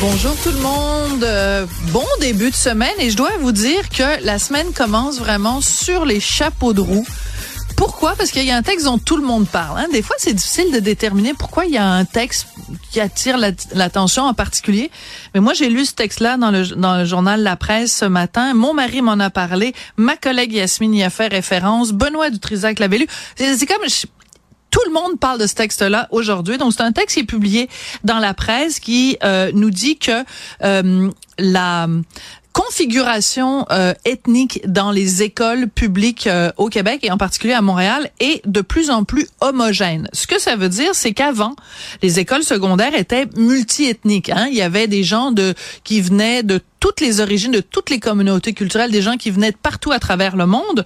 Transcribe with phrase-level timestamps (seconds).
[0.00, 1.24] Bonjour tout le monde.
[1.24, 5.60] Euh, bon début de semaine et je dois vous dire que la semaine commence vraiment
[5.60, 7.06] sur les chapeaux de roue.
[7.76, 8.14] Pourquoi?
[8.14, 9.78] Parce qu'il y a un texte dont tout le monde parle.
[9.78, 9.86] Hein.
[9.92, 12.46] Des fois, c'est difficile de déterminer pourquoi il y a un texte
[12.92, 14.90] qui attire l'attention en particulier.
[15.34, 18.54] Mais moi, j'ai lu ce texte-là dans le, journal La Presse ce matin.
[18.54, 19.74] Mon mari m'en a parlé.
[19.96, 21.92] Ma collègue Yasmine y a fait référence.
[21.92, 23.06] Benoît Dutrisac l'avait lu.
[23.36, 23.86] C'est comme...
[24.70, 26.58] tout le monde parle de ce texte-là aujourd'hui.
[26.58, 27.68] Donc, c'est un texte qui est publié
[28.04, 30.24] dans la presse qui euh, nous dit que
[30.62, 31.88] euh, la
[32.58, 38.10] configuration euh, ethnique dans les écoles publiques euh, au Québec et en particulier à Montréal
[38.18, 40.08] est de plus en plus homogène.
[40.12, 41.54] Ce que ça veut dire, c'est qu'avant,
[42.02, 44.30] les écoles secondaires étaient multiethniques.
[44.30, 44.48] Hein?
[44.50, 48.00] Il y avait des gens de qui venaient de toutes les origines, de toutes les
[48.00, 50.84] communautés culturelles, des gens qui venaient de partout à travers le monde.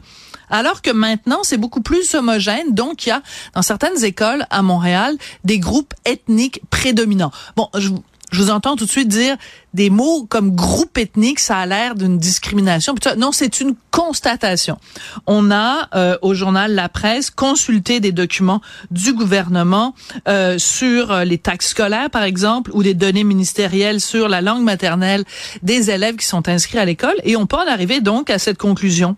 [0.53, 2.75] Alors que maintenant, c'est beaucoup plus homogène.
[2.75, 3.23] Donc, il y a
[3.55, 7.33] dans certaines écoles à Montréal des groupes ethniques prédominants.
[7.57, 7.89] Bon, je,
[8.33, 9.37] je vous entends tout de suite dire
[9.73, 12.95] des mots comme groupe ethnique, ça a l'air d'une discrimination.
[13.17, 14.79] Non, c'est une constatation.
[15.27, 19.95] On a euh, au journal La Presse consulté des documents du gouvernement
[20.29, 24.63] euh, sur euh, les taxes scolaires, par exemple, ou des données ministérielles sur la langue
[24.63, 25.25] maternelle
[25.63, 28.59] des élèves qui sont inscrits à l'école, et on peut en arriver donc à cette
[28.59, 29.17] conclusion.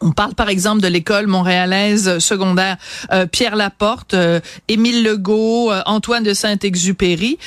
[0.00, 2.76] On parle par exemple de l'école montréalaise secondaire
[3.12, 7.38] euh, Pierre Laporte, euh, Émile Legault, euh, Antoine de Saint-Exupéry,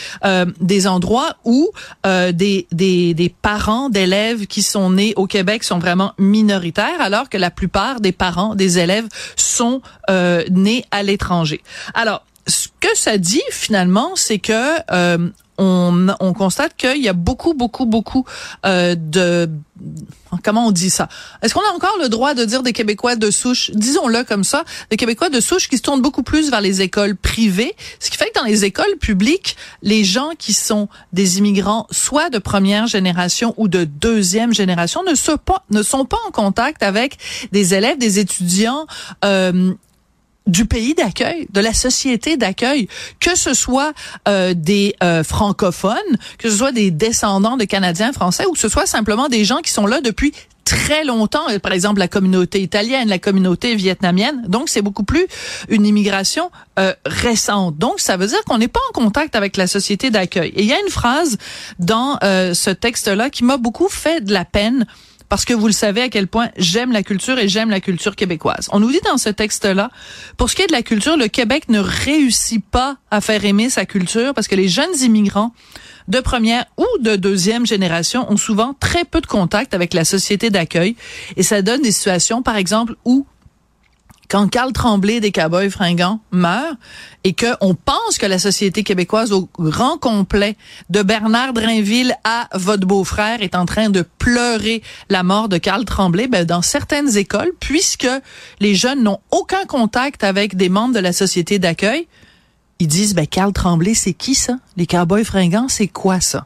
[0.59, 1.69] des endroits où
[2.03, 7.37] des, des, des parents d'élèves qui sont nés au Québec sont vraiment minoritaires, alors que
[7.37, 11.61] la plupart des parents des élèves sont nés à l'étranger.
[11.93, 17.53] Alors, ce que ça dit finalement, c'est que on, on constate qu'il y a beaucoup,
[17.53, 18.25] beaucoup, beaucoup
[18.65, 19.49] euh, de
[20.43, 21.07] comment on dit ça?
[21.41, 24.63] Est-ce qu'on a encore le droit de dire des Québécois de souche, disons-le comme ça,
[24.89, 28.17] des Québécois de souche qui se tournent beaucoup plus vers les écoles privées, ce qui
[28.17, 32.87] fait que dans les écoles publiques, les gens qui sont des immigrants, soit de première
[32.87, 37.17] génération ou de deuxième génération, ne sont pas ne sont pas en contact avec
[37.51, 38.87] des élèves, des étudiants
[39.25, 39.73] euh,
[40.49, 42.87] du pays d'accueil, de la société d'accueil,
[43.19, 43.93] que ce soit
[44.27, 45.95] euh, des euh, francophones,
[46.37, 49.59] que ce soit des descendants de Canadiens français ou que ce soit simplement des gens
[49.59, 50.33] qui sont là depuis
[50.65, 54.43] très longtemps, par exemple la communauté italienne, la communauté vietnamienne.
[54.47, 55.25] Donc c'est beaucoup plus
[55.67, 57.77] une immigration euh, récente.
[57.77, 60.49] Donc ça veut dire qu'on n'est pas en contact avec la société d'accueil.
[60.55, 61.37] Et il y a une phrase
[61.79, 64.85] dans ce texte-là qui m'a beaucoup fait de la peine
[65.29, 68.15] parce que vous le savez à quel point j'aime la culture et j'aime la culture
[68.15, 68.67] québécoise.
[68.71, 69.91] On nous dit dans ce texte-là,
[70.37, 73.69] pour ce qui est de la culture, le Québec ne réussit pas à faire aimer
[73.69, 75.53] sa culture parce que les jeunes immigrants
[76.07, 80.49] de première ou de deuxième génération ont souvent très peu de contact avec la société
[80.49, 80.95] d'accueil
[81.37, 83.27] et ça donne des situations, par exemple, où
[84.29, 86.77] quand Carl Tremblay des Cowboys fringants meurt
[87.23, 90.55] et que on pense que la société québécoise au grand complet
[90.89, 95.83] de Bernard Drainville à votre beau-frère est en train de pleurer la mort de Carl
[95.83, 98.07] Tremblay, ben dans certaines écoles, puisque
[98.59, 102.07] les jeunes n'ont aucun contact avec des membres de la société d'accueil,
[102.77, 104.57] ils disent ben Carl Tremblay c'est qui ça?
[104.77, 106.45] Les Cowboys fringants c'est quoi ça?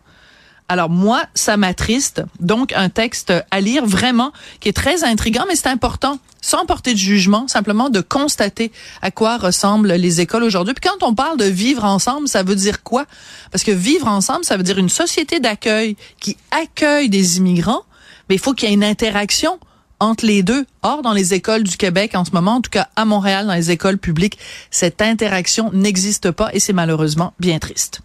[0.74, 2.24] Alors moi, ça m'attriste.
[2.40, 6.94] Donc un texte à lire vraiment qui est très intrigant, mais c'est important, sans porter
[6.94, 8.72] de jugement, simplement de constater
[9.04, 10.74] à quoi ressemblent les écoles aujourd'hui.
[10.74, 13.06] Puis quand on parle de vivre ensemble, ça veut dire quoi?
[13.52, 17.84] Parce que vivre ensemble, ça veut dire une société d'accueil qui accueille des immigrants,
[18.28, 19.60] mais il faut qu'il y ait une interaction
[20.00, 20.66] entre les deux.
[20.82, 23.54] Or, dans les écoles du Québec en ce moment, en tout cas à Montréal, dans
[23.54, 24.40] les écoles publiques,
[24.72, 28.02] cette interaction n'existe pas et c'est malheureusement bien triste.